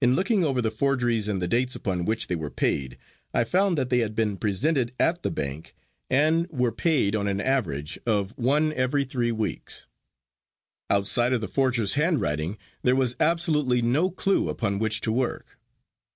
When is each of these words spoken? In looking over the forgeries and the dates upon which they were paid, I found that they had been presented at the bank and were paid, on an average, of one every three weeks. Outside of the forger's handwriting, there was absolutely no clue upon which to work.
In 0.00 0.16
looking 0.16 0.42
over 0.42 0.60
the 0.60 0.72
forgeries 0.72 1.28
and 1.28 1.40
the 1.40 1.46
dates 1.46 1.76
upon 1.76 2.04
which 2.04 2.26
they 2.26 2.34
were 2.34 2.50
paid, 2.50 2.98
I 3.32 3.44
found 3.44 3.78
that 3.78 3.90
they 3.90 3.98
had 4.00 4.16
been 4.16 4.38
presented 4.38 4.92
at 4.98 5.22
the 5.22 5.30
bank 5.30 5.72
and 6.10 6.48
were 6.50 6.72
paid, 6.72 7.14
on 7.14 7.28
an 7.28 7.40
average, 7.40 7.96
of 8.06 8.36
one 8.36 8.72
every 8.72 9.04
three 9.04 9.30
weeks. 9.30 9.86
Outside 10.90 11.32
of 11.32 11.40
the 11.40 11.46
forger's 11.46 11.94
handwriting, 11.94 12.58
there 12.82 12.96
was 12.96 13.14
absolutely 13.20 13.80
no 13.80 14.10
clue 14.10 14.48
upon 14.48 14.80
which 14.80 15.00
to 15.02 15.12
work. 15.12 15.56